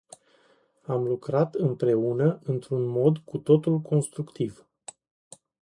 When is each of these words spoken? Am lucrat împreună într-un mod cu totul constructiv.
Am 0.83 1.03
lucrat 1.07 1.55
împreună 1.55 2.39
într-un 2.43 2.85
mod 2.85 3.17
cu 3.17 3.37
totul 3.37 3.79
constructiv. 3.81 4.65